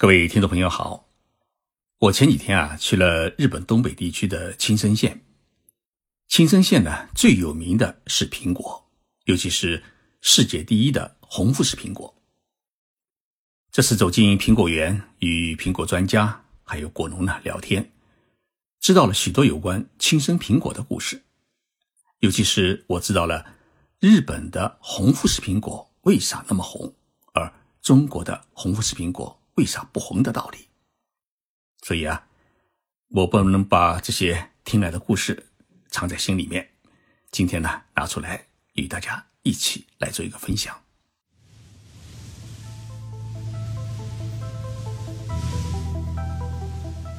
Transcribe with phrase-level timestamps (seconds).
[0.00, 1.10] 各位听众朋友好，
[1.98, 5.26] 我前几天啊去了日本东北地区的青森县。
[6.26, 8.90] 青森县呢最有名的是苹果，
[9.24, 9.82] 尤其是
[10.22, 12.14] 世界第一的红富士苹果。
[13.70, 17.92] 这次走进苹果园，与苹果专家还有果农呢聊天，
[18.80, 21.22] 知道了许多有关青森苹果的故事。
[22.20, 23.44] 尤其是我知道了
[23.98, 26.90] 日本的红富士苹果为啥那么红，
[27.34, 30.68] 而中国的红富士苹果为啥不红的道理。
[31.82, 32.26] 所以啊，
[33.08, 35.48] 我不能把这些听来的故事
[35.90, 36.66] 藏在心里面，
[37.30, 40.74] 今天呢拿出来与大家一起来做一个分享。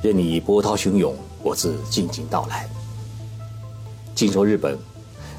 [0.01, 2.67] 任你波涛汹涌，我自静静到来。
[4.15, 4.79] 静说日本，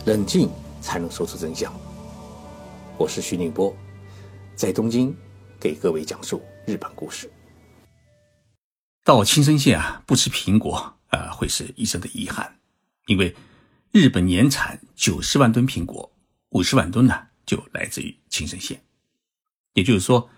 [0.06, 0.48] 冷静
[0.80, 1.74] 才能说出真相。
[2.96, 3.74] 我是徐宁波，
[4.54, 5.12] 在东京
[5.58, 7.30] 给各位讲述日本故事。
[9.04, 12.58] 到青森县啊，不吃苹果啊，会是一生的遗憾，
[13.06, 13.34] 因为
[13.90, 16.12] 日本年产九十万吨苹果，
[16.50, 18.84] 五十万吨呢就来自于青森县。
[19.74, 20.30] 也就是说，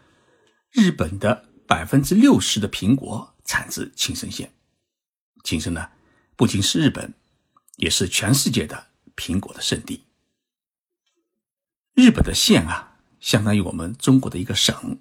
[0.71, 3.31] 日本的百分之六十的苹果。
[3.47, 4.55] 产自青森县，
[5.43, 5.91] 青森呢，
[6.35, 7.13] 不仅是日本，
[7.77, 10.07] 也是全世界的苹果的圣地。
[11.93, 14.99] 日本的县啊，相当于我们中国的一个省。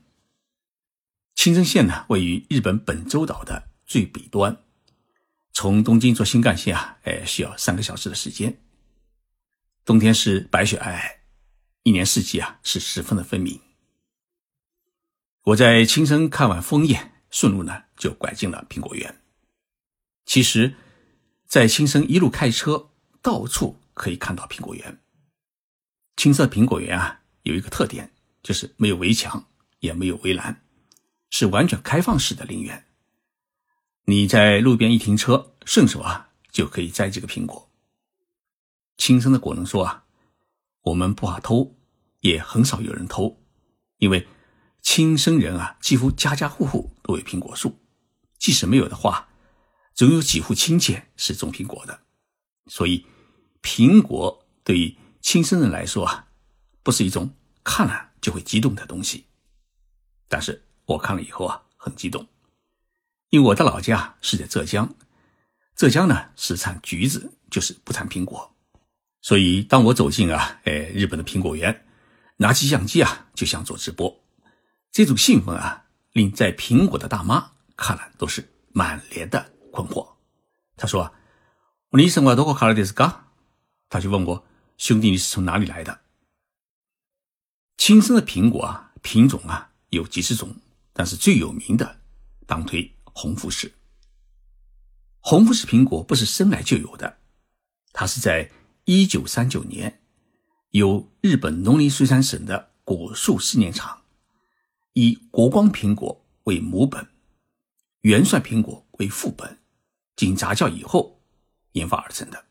[1.36, 4.64] 青森县呢，位于日本本州岛的最北端，
[5.54, 8.58] 从东京坐新干线啊，哎，需要三个小时的时间。
[9.86, 11.16] 冬天是白雪皑皑，
[11.84, 13.60] 一年四季啊，是十分的分明。
[15.44, 17.10] 我在青森看完枫叶。
[17.34, 19.24] 顺路呢，就拐进了苹果园。
[20.24, 20.76] 其实，
[21.48, 22.92] 在青森一路开车，
[23.24, 25.02] 到处可以看到苹果园。
[26.16, 29.44] 青色苹果园啊，有一个特点，就是没有围墙，
[29.80, 30.64] 也没有围栏，
[31.34, 32.86] 是完全开放式的陵园。
[34.06, 37.72] 你在路边一停车，顺手啊就可以摘几个苹果。
[38.98, 40.06] 青森的果农说啊，
[40.84, 41.76] 我们不好偷，
[42.20, 43.42] 也很少有人偷，
[43.98, 44.28] 因为。
[44.86, 47.80] 亲生人啊，几乎家家户户都有苹果树，
[48.38, 49.30] 即使没有的话，
[49.94, 52.02] 总有几户亲戚是种苹果的。
[52.68, 53.06] 所以，
[53.62, 56.28] 苹果对于亲生人来说啊，
[56.84, 57.34] 不是一种
[57.64, 59.26] 看了就会激动的东西。
[60.28, 62.28] 但是我看了以后啊，很激动，
[63.30, 64.94] 因为我的老家是在浙江，
[65.76, 68.54] 浙江呢是产橘子，就是不产苹果。
[69.22, 71.86] 所以，当我走进啊，哎，日本的苹果园，
[72.38, 74.22] 拿起相机啊，就想做直播。
[74.92, 80.08] 这种兴奋啊，令在苹果的大妈看了都是满脸的困惑。
[80.76, 81.14] 他说
[81.92, 83.28] ：“你生我多个卡拉迪斯嘎？”
[83.88, 84.46] 他就问我
[84.78, 86.02] ：“兄弟，你是从哪里来的？”
[87.78, 90.54] 亲生的苹果啊，品种啊有几十种，
[90.94, 92.02] 但是最有名的
[92.46, 93.74] 当推红富士。
[95.20, 97.18] 红富士苹果不是生来就有的，
[97.92, 98.52] 它是在
[98.86, 100.02] 一九三九年
[100.72, 104.02] 由日本农林水产省的果树试验场。
[104.94, 107.08] 以国光苹果为母本，
[108.02, 109.60] 元帅苹果为副本，
[110.16, 111.20] 经杂交以后
[111.72, 112.46] 研发而成的。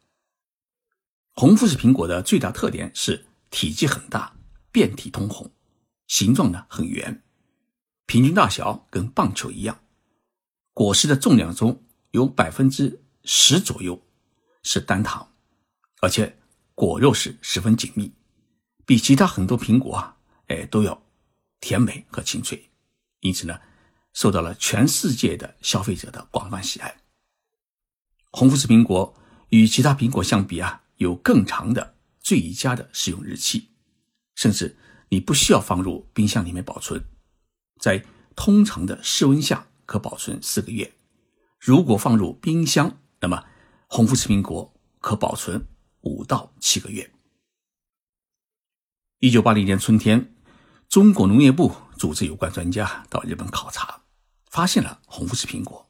[1.34, 4.34] 红富士苹果的最大特点是体积很大，
[4.72, 5.52] 遍体通红，
[6.08, 7.22] 形状呢很圆，
[8.06, 9.80] 平均大小跟棒球一样。
[10.72, 14.00] 果实的重量中有百分之十左右
[14.62, 15.32] 是单糖，
[16.00, 16.38] 而且
[16.74, 18.12] 果肉是十分紧密，
[18.84, 20.16] 比其他很多苹果啊，
[20.48, 21.00] 哎都要。
[21.64, 22.68] 甜美和清脆，
[23.20, 23.56] 因此呢，
[24.12, 26.92] 受到了全世界的消费者的广泛喜爱。
[28.32, 29.14] 红富士苹果
[29.50, 33.68] 与其他苹果相比啊，有更长的最佳的使用日期，
[34.34, 34.76] 甚至
[35.08, 37.00] 你不需要放入冰箱里面保存，
[37.82, 38.04] 在
[38.36, 40.94] 通常的室温下可保存四个月。
[41.58, 43.44] 如果放入冰箱，那么
[43.88, 45.66] 红富士苹果可保存
[46.02, 47.10] 五到七个月。
[49.18, 50.32] 一九八零年春天。
[50.88, 54.02] 中国农业部组织有关专家到日本考察，
[54.50, 55.88] 发现了红富士苹果。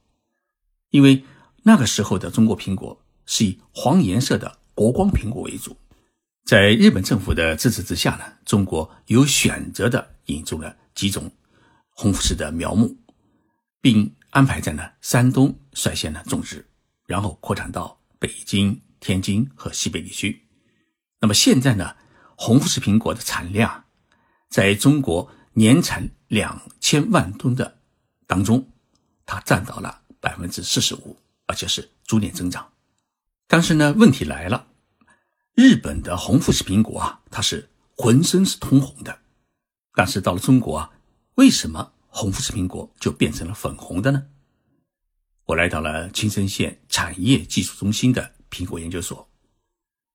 [0.91, 1.25] 因为
[1.65, 5.77] 那个时候的中国苹果是以黄颜色的国光苹果为主，
[6.45, 11.29] 在日本政府的支持之下呢，中国有选择的引入了几种
[12.03, 12.97] 红富士的苗木，
[13.81, 16.69] 并安排在呢山东率先呢种植，
[17.07, 20.45] 然后扩展到北京、天津和西北地区。
[21.21, 21.95] 那么现在呢，
[22.35, 23.85] 红富士苹果的产量。
[24.49, 27.79] 在中国年产两千万吨的
[28.27, 28.69] 当中，
[29.25, 31.17] 它占到了百分之四十五，
[31.47, 32.69] 而且是逐年增长。
[33.47, 34.67] 但是呢，问题来了，
[35.55, 39.21] 日本的红富士苹果啊，它是浑身是通红的，
[39.95, 40.91] 但是到了中国啊，
[41.37, 44.27] 为什么红富士苹果就变成了粉红的呢？
[45.47, 49.27] 我来到了青森县产业技术中心的苹果研究所，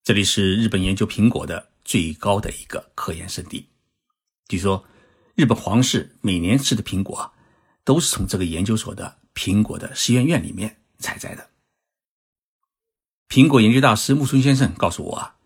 [0.04, 3.68] 这里是日本研究苹果的最高的一个科研圣地。
[4.48, 4.86] 据说，
[5.34, 7.34] 日本皇室每年吃的苹果啊，
[7.84, 11.50] 都是从这个研究所的苹果的实验院里面采摘的。
[13.28, 15.38] 苹果研究大师木村先生告诉我啊，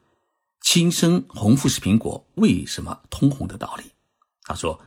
[0.60, 3.86] 青森红富士苹果为什么通红的道理。
[4.44, 4.80] 他说，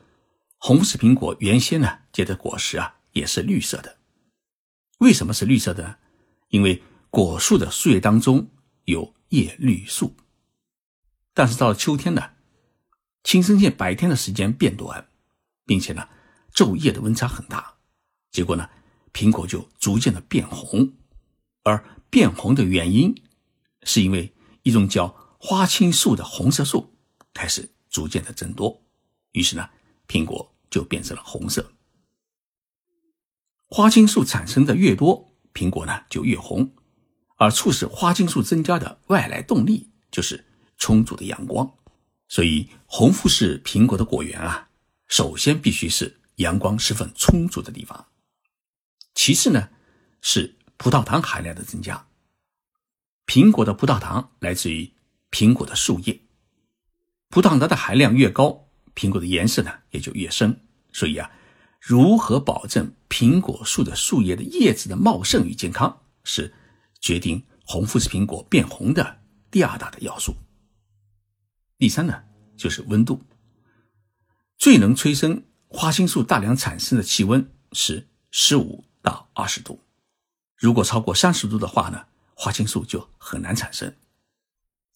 [0.67, 3.99] 红富士苹果原先呢结的果实啊也是绿色的。
[4.97, 5.97] 为什么是绿色的呢？
[6.49, 8.49] 因为果树的树叶当中
[8.87, 10.17] 有叶绿素。
[11.35, 12.31] 但是到了秋天呢，
[13.25, 15.07] 青森县白天的时间变短，
[15.67, 16.09] 并且呢
[16.55, 17.75] 昼夜的温差很大，
[18.31, 18.67] 结果呢
[19.13, 20.95] 苹果就逐渐的变红，
[21.65, 21.85] 而。
[22.09, 23.13] 变红的原因，
[23.83, 24.33] 是因为
[24.63, 25.09] 一种叫
[25.41, 26.95] 花青素的红色素
[27.33, 28.81] 开始逐渐的增多，
[29.33, 29.69] 于是呢，
[30.07, 31.73] 苹果就变成了红色。
[33.69, 36.75] 花青素产生的越多，苹果呢就越红，
[37.37, 40.45] 而促使花青素增加的外来动力就是
[40.77, 41.73] 充足的阳光。
[42.29, 44.69] 所以，红富士苹果的果园啊，
[45.07, 48.09] 首先必须是阳光十分充足的地方，
[49.15, 49.69] 其次呢
[50.21, 50.57] 是。
[50.77, 52.09] 葡萄糖含量的增加，
[53.27, 54.93] 苹果的葡萄糖来自于
[55.31, 56.21] 苹果的树叶，
[57.29, 60.64] 葡萄糖的含量越高，苹果的颜色呢也就越深。
[60.95, 61.31] 所以啊，
[61.81, 66.55] 如何保证苹果树的树叶的叶子的茂盛与健康，是
[67.01, 69.19] 决定红富士苹果变红的
[69.51, 70.35] 第二大的要素。
[71.77, 72.23] 第三呢，
[72.57, 73.21] 就是温度，
[74.57, 79.81] 最能催生花青素大量产生的气温是十五到二十度。
[80.57, 83.93] 如果超过三十度的话呢，花青素就很难产生。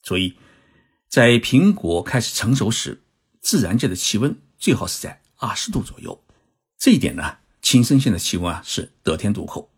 [0.04, 0.38] 所以，
[1.08, 3.02] 在苹果开始成熟时，
[3.40, 6.22] 自然界的气温最好是在二十度左右。
[6.76, 9.70] 这一点呢，青森县的气温啊是得天独厚。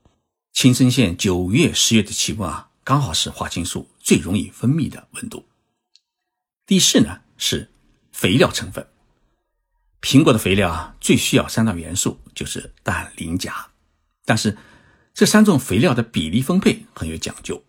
[0.53, 5.47] 青森县九月、十月的气温啊，刚好是花青素最容易分泌的温度。
[6.67, 7.71] 第四呢是
[8.13, 8.87] 肥料成分。
[10.01, 13.71] 苹果的肥料啊，最需要三大元素，就是氮、磷、钾，
[14.25, 14.59] 但是。
[15.13, 17.63] 这三种肥料的比例分配很有讲究。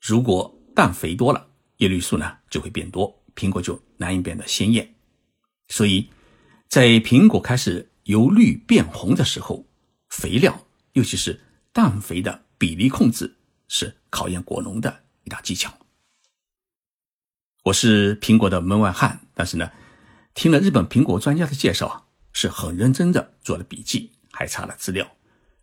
[0.00, 1.48] 如果氮肥多了，
[1.78, 4.94] 叶绿素呢就会变多，苹果就难以变得鲜艳。
[5.68, 6.08] 所以，
[6.74, 9.64] 在苹果开始由绿变红的时候，
[10.08, 11.40] 肥料，尤其是
[11.72, 13.36] 氮肥的比例控制，
[13.68, 15.72] 是考验果农的一大技巧。
[17.62, 19.70] 我是苹果的门外汉，但是呢，
[20.34, 25.08] 听了日本苹果专家的介绍，是很认真的做了笔记，还查了资料，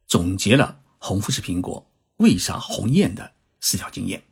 [0.07, 0.79] 总结了。
[0.97, 4.23] 红富士苹果为啥红艳的四条经验，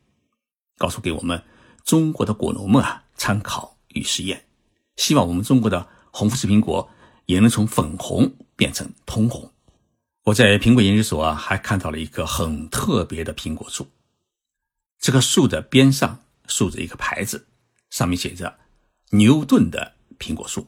[0.78, 1.42] 告诉给我们
[1.84, 4.46] 中国的果农们啊参考与实验。
[4.96, 6.88] 希望我们中国的红富士苹果
[7.26, 9.50] 也能从粉红变成通红。
[10.24, 13.88] 我在苹果研究所啊还看到了一棵很特别的苹果树，
[14.98, 17.46] 这棵树的边上竖着一个牌子，
[17.88, 18.58] 上面写着
[19.10, 20.66] “牛顿的苹果树”。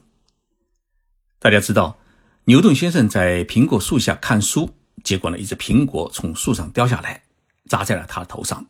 [1.39, 1.99] 大家知道，
[2.45, 4.73] 牛顿先生在苹果树下看书。
[5.03, 7.23] 结果呢，一只苹果从树上掉下来，
[7.65, 8.65] 砸在了他的头上。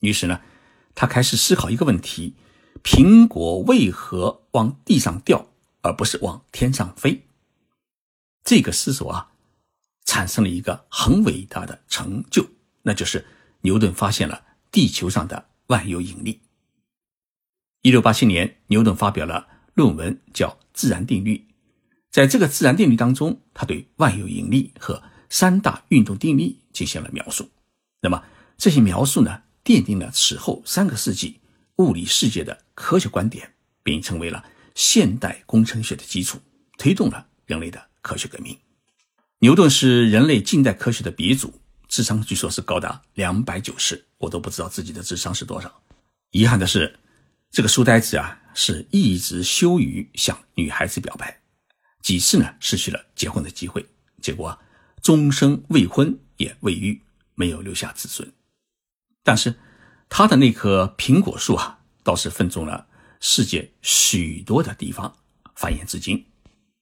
[0.00, 0.40] 于是呢，
[0.94, 2.34] 他开始思考一个问题：
[2.82, 5.46] 苹果为何往地上掉，
[5.82, 7.26] 而不是往天上飞？
[8.44, 9.32] 这个思索啊，
[10.04, 12.44] 产生了一个很伟大的成就，
[12.82, 13.24] 那就是
[13.60, 16.40] 牛顿发现了地球上的万有引力。
[17.82, 21.36] 一六八七年，牛顿发表了论文，叫《自然定律》。
[22.10, 27.48] 在这个自然定律当中，他对万有引力和三大运动定律进行了描述，
[28.00, 28.22] 那么
[28.58, 31.40] 这些描述呢，奠定了此后三个世纪
[31.76, 36.40] 物理世界的科学观点，并成为了现代工程学的基础，
[36.78, 38.58] 推动了人类的科学革命。
[39.38, 41.52] 牛顿是人类近代科学的鼻祖，
[41.88, 45.82] 智商据说是高达两百九十，我都不知道自己的智商是多少。
[46.30, 46.98] 遗憾的是，
[47.50, 51.40] 这个书呆子啊，是一直羞于向女孩子表白，
[52.02, 53.84] 几次呢失去了结婚的机会，
[54.20, 54.58] 结果。
[55.02, 57.02] 终生未婚也未育，
[57.34, 58.32] 没有留下子孙。
[59.24, 59.52] 但是，
[60.08, 62.86] 他的那棵苹果树啊，倒是分中了
[63.24, 65.16] 世界许多的地方，
[65.54, 66.26] 繁衍至今。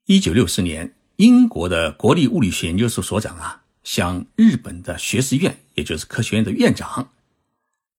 [0.06, 7.12] 一九六四年，英国的国立物理学研究所所长啊，向日本的学士院，也就是科学院的院长，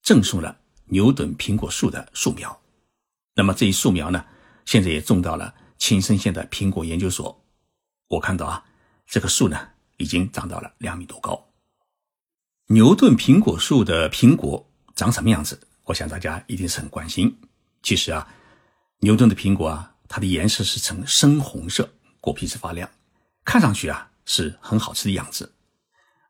[0.01, 0.57] 赠送了
[0.87, 2.59] 牛顿苹果树的树苗。
[3.35, 4.25] 那么这一树苗呢，
[4.65, 7.45] 现在也种到了青森县的苹果研究所。
[8.07, 8.65] 我看到啊，
[9.07, 9.69] 这棵树呢。
[9.97, 11.47] 已经长到了两米多高。
[12.69, 15.61] 牛顿苹果树的苹果长什么样子？
[15.83, 17.37] 我想大家一定是很关心。
[17.81, 18.27] 其实啊，
[18.99, 22.89] 牛顿的苹果啊，它的颜色是呈深红色，果皮是发亮，
[23.43, 25.53] 看上去啊是很好吃的样子。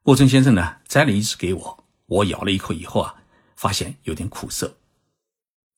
[0.03, 3.23] 沃村先生呢摘了一只给我，我咬了一口以后啊，
[3.55, 4.77] 发现有点苦涩。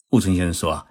[0.10, 0.88] 沃村先生说啊，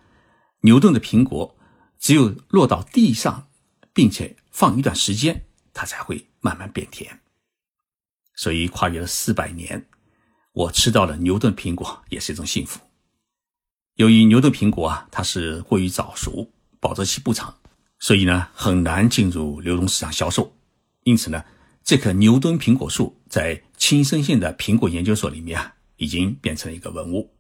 [0.63, 1.57] 牛顿的苹果
[1.99, 3.49] 只有落到地上，
[3.93, 7.21] 并且放一段时间，它才会慢慢变甜。
[8.35, 9.89] 所以跨越了四百年，
[10.53, 12.81] 我吃到了牛顿苹果也是一种幸福。
[13.97, 17.55] 由于牛顿苹果啊，它是过于早熟，保质期不长，
[17.99, 20.57] 所以呢很难进入流通市场销售。
[21.05, 21.45] 因此呢，
[21.85, 27.35] 这棵牛顿苹果树在青森县的苹果研究所里面啊，已经变成了一个文物。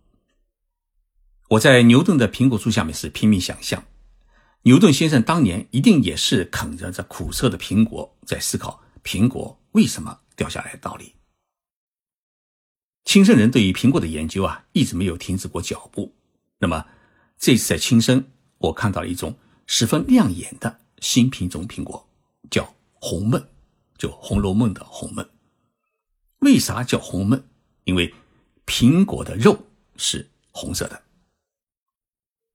[1.49, 3.85] 我在牛顿的苹果树下面是拼命想象，
[4.63, 11.15] 牛顿先生当年一定也是啃着这苦涩的苹果，在思考苹果为什么掉下来的道理。
[13.05, 16.15] 青森人对于苹果的研究啊，一直没有停止过脚步。
[16.63, 16.87] 那么，
[17.37, 18.25] 这次在青森，
[18.59, 22.09] 我看到了一种十分亮眼的新品种苹果，
[22.53, 23.45] 叫红梦，
[23.99, 25.29] 就《红楼梦》的红梦。
[26.39, 27.43] 为啥叫红梦？
[27.83, 28.15] 因为
[28.65, 29.67] 苹果的肉
[29.97, 31.03] 是红色的。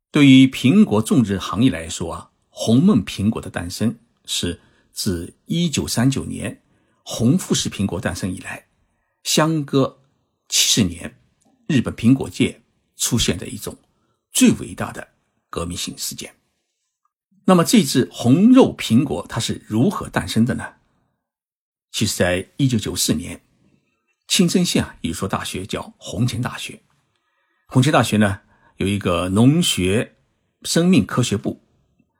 [0.09, 4.61] 对于苹果种植行业来说啊，红梦苹果的诞生是
[4.93, 6.63] 自一九三九年
[7.03, 8.67] 红富士苹果诞生以来，
[9.25, 9.99] 相隔
[10.47, 11.19] 七十年，
[11.67, 12.61] 日本苹果界
[12.95, 13.77] 出现的一种。
[14.37, 15.07] 最伟大的
[15.49, 16.35] 革命性事件。
[17.45, 20.75] 那么，这只红肉苹果它是如何诞生的呢？
[21.89, 23.41] 其实，在一九九四年，
[24.27, 26.83] 青森县啊有一所大学叫红前大学。
[27.67, 28.41] 红前大学呢
[28.75, 30.17] 有一个农学
[30.61, 31.59] 生命科学部，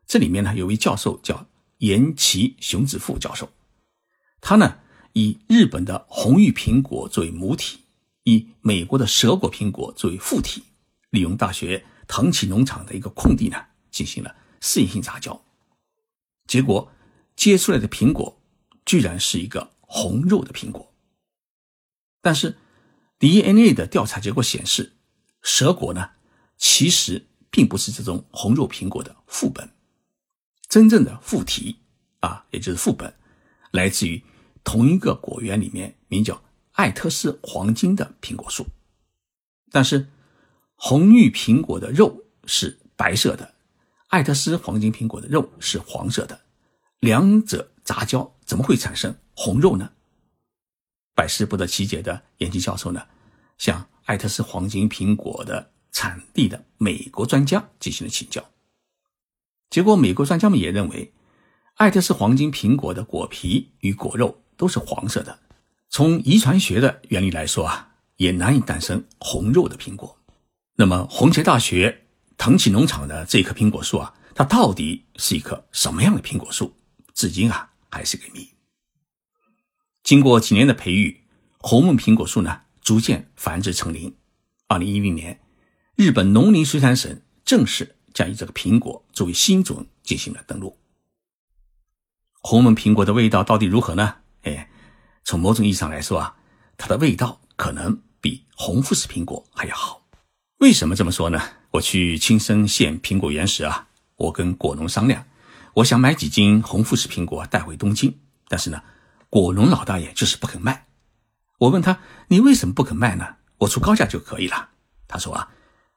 [0.07, 1.45] 这里面呢有位教授叫
[1.77, 3.47] 岩崎雄子富教授，
[4.41, 4.79] 他呢
[5.13, 7.81] 以日本的红玉苹果作为母体，
[8.24, 10.63] 以美国的蛇果苹果作为附体，
[11.12, 11.86] 利用大学。
[12.07, 15.43] 腾起农场的一个空地呢，进行了试验性杂交，
[16.47, 16.91] 结果
[17.35, 18.41] 结出来的苹果
[18.85, 20.93] 居然是一个红肉的苹果。
[22.21, 22.57] 但是
[23.19, 24.93] DNA 的调查结果显示，
[25.41, 26.11] 蛇果呢
[26.57, 29.69] 其实并不是这种红肉苹果的副本，
[30.69, 31.79] 真正的副体
[32.21, 33.13] 啊，也就是副本，
[33.71, 34.23] 来自于
[34.63, 38.65] 同一个果园里面名叫艾特斯黄金的苹果树，
[39.71, 40.07] 但是。
[40.79, 43.55] 红玉苹果的肉是白色的，
[44.10, 46.39] 艾特斯黄金苹果的肉是黄色的，
[47.00, 49.91] 两者杂交怎么会产生红肉呢？
[51.15, 53.07] 百思不得其解的延吉教授呢，
[53.57, 58.46] 向艾特斯黄金苹果的产地的美国专家进行了请教，
[59.72, 61.12] 结果美国专家们也认为，
[61.77, 65.39] 艾特斯黄金苹果的果皮与果肉都是黄色的，
[65.89, 70.16] 从遗传学的原理来说啊，也难以诞生红肉的苹果。
[70.79, 72.05] 那么，红旗大学
[72.38, 76.72] 藤崎农场的这棵苹果树啊，它到底是一棵什么样的苹果树？
[77.15, 78.48] 至今啊还是个谜。
[80.03, 81.24] 经过几年的培育，
[81.57, 84.15] 红梦苹果树呢逐渐繁殖成林。
[84.67, 85.39] 二零一零年，
[85.96, 90.77] 日本农林水产省正式将以这个苹果作为新种进行了登录。
[92.41, 94.17] 红梦苹果的味道到底如何呢？
[94.43, 94.69] 哎，
[95.24, 96.36] 从某种意义上来说啊，
[96.77, 99.97] 它的味道可能比红富士苹果还要好。
[100.59, 101.39] 为什么这么说呢？
[101.69, 105.23] 我去青森县苹果园时啊，我跟果农商量，
[105.75, 108.81] 我想买几斤红富士苹果带回东京，但是呢，
[109.29, 110.87] 果农老大爷就是不肯卖。
[111.59, 111.99] 我问他
[112.29, 113.35] ：“你为什么不肯卖呢？
[113.59, 114.69] 我出高价就可以了。”
[115.07, 115.47] 他说：“啊，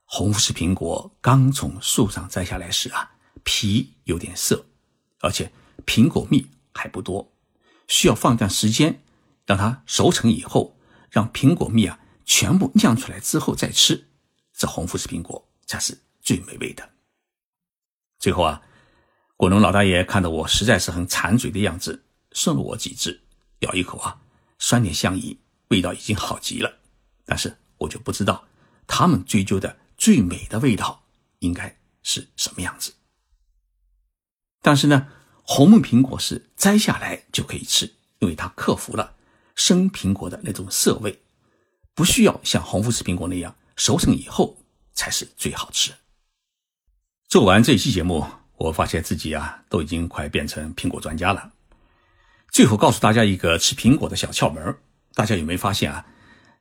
[0.05, 3.13] 红富士苹果刚从树上摘下来时啊，
[3.43, 4.67] 皮有点涩，
[5.21, 5.51] 而且
[5.87, 7.33] 苹果蜜还不多，
[7.89, 9.03] 需要放段时间，
[9.47, 10.77] 让它熟成以后，
[11.11, 14.09] 让苹果蜜啊全部酿出来之后再吃。”
[14.61, 16.87] 这红富士苹果才是最美味的。
[18.19, 18.61] 最后啊，
[19.39, 23.23] 果农老大爷看到我实在是很馋嘴的样子，送了我几只，
[23.61, 24.21] 咬一口啊，
[24.59, 26.81] 酸甜相宜，味道已经好极了。
[27.25, 28.47] 但是我就不知道
[28.87, 31.07] 他们追究的最美的味道
[31.39, 32.93] 应该是什么样子。
[34.61, 35.09] 但是呢，
[35.43, 39.17] 红梦苹果是摘下来就可以吃，因为它克服了
[39.55, 41.23] 生苹果的那种涩味，
[41.95, 43.57] 不需要像红富士苹果那样。
[43.81, 44.59] 熟成以后
[44.93, 45.91] 才是最好吃。
[47.29, 48.27] 做完这期节目，
[48.59, 51.51] 我发现自己啊都已经快变成苹果专家了。
[52.51, 54.77] 最后告诉大家一个吃苹果的小窍门
[55.15, 56.05] 大家有没有发现啊？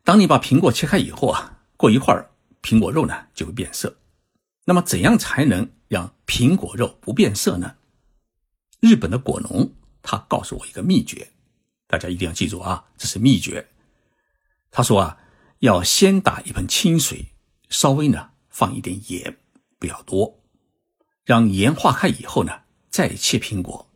[0.06, 3.94] 当你把苹果切开以后啊，过一会儿苹果肉呢就会变色。
[4.64, 7.76] 那么怎样才能让苹果肉不变色呢？
[8.80, 9.70] 日本的果农
[10.02, 11.30] 他告诉我一个秘诀，
[11.86, 13.68] 大家一定要记住啊，这是秘诀。
[14.72, 15.18] 他说啊。
[15.60, 17.34] 要先打一盆清水，
[17.70, 19.38] 稍微呢放一点盐，
[19.78, 20.42] 不要多，
[21.26, 22.54] 让盐化开以后呢，
[22.90, 23.90] 再切苹果，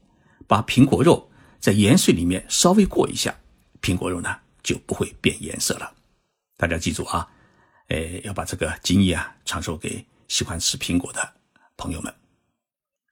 [0.47, 3.33] 把苹果肉在盐水里面稍微过一下，
[3.81, 5.93] 苹果肉呢就不会变颜色了。
[6.57, 7.27] 大家记住啊，
[7.87, 11.33] 哎，要把这个经验啊传授给喜欢吃苹果的
[11.77, 12.13] 朋友们。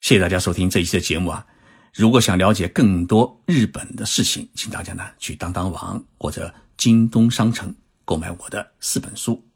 [0.02, 1.46] 谢谢大家收听这一期的节目啊！
[1.94, 7.74] 如果想了解更多日本的事情，请大家呢去当当网或者京东商城
[8.06, 9.48] 购买我的四本书。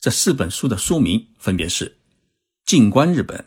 [0.00, 1.88] 这四本书的书名分别是
[2.64, 3.38] 《静观日本》《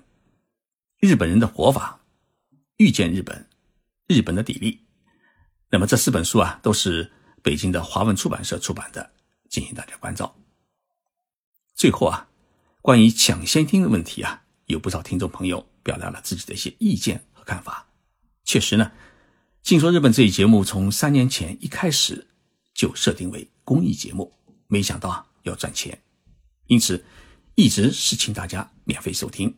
[0.99, 2.01] 日本人的活法》
[2.77, 3.35] 《遇见日本》。
[4.07, 4.79] 日本的砥砺，
[5.69, 9.11] 那么这四本书啊，都是北京的华文出版社出版的，
[9.49, 10.33] 敬请大家关照。
[11.75, 12.29] 最后啊，
[12.81, 17.85] 关于抢先听的问题啊，有不少听众朋友表达了自己的一些意见和看法。
[18.45, 18.89] 确实呢，
[19.61, 22.29] 《静说日本》这一节目从三年前一开始
[22.73, 24.31] 就设定为公益节目，
[24.67, 26.01] 没想到啊要赚钱，
[26.67, 27.03] 因此
[27.55, 29.53] 一直是请大家免费收听。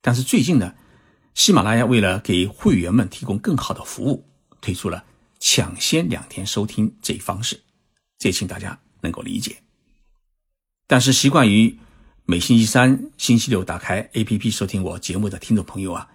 [0.00, 0.74] 但是最近呢，
[1.34, 4.28] 喜马拉雅为了给会员们提供更好的服务，
[4.60, 5.04] 推出了
[5.38, 7.62] 抢先两天收听这一方式，
[8.18, 9.62] 这请大家能够理解。
[10.88, 11.78] 但是习惯于
[12.24, 16.10] 每星期三、星期六打开 APP 收听我节目的听众朋友啊，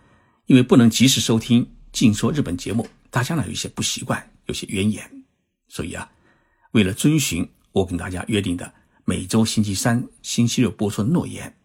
[0.48, 1.64] 因为不能及时收听
[1.94, 5.24] 《静说日本》节目，大家呢有些不习惯，有些怨言，
[5.70, 6.12] 所以啊，
[6.74, 8.74] 为了遵循我跟大家约定的
[9.06, 11.56] 每周星期三、星期六播出的诺言，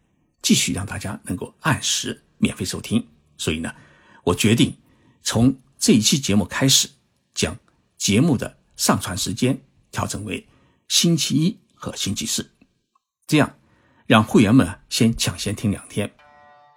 [0.42, 3.06] 继续让大家能够按时免费收听。
[3.38, 3.74] 所以呢，
[4.24, 4.76] 我决定
[5.22, 6.88] 从这一期节目开始，
[7.34, 7.56] 将
[7.96, 9.58] 节目的上传时间
[9.90, 10.46] 调整为
[10.88, 12.50] 星期一和星期四，
[13.26, 13.58] 这样
[14.06, 16.12] 让会员们先抢先听两天，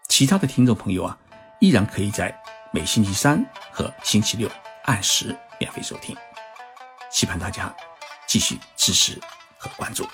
[0.07, 1.19] 其他的听众朋友啊，
[1.59, 2.33] 依然可以在
[2.71, 4.49] 每星期三和星期六
[4.85, 6.15] 按时免费收听。
[7.11, 7.75] 期盼大家
[8.31, 9.19] 继续支持
[9.57, 10.07] 和关注。